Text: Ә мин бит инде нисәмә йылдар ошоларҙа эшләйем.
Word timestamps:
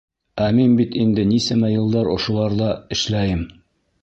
Ә 0.45 0.45
мин 0.59 0.71
бит 0.79 0.97
инде 1.03 1.27
нисәмә 1.33 1.71
йылдар 1.75 2.11
ошоларҙа 2.17 2.75
эшләйем. 2.97 3.49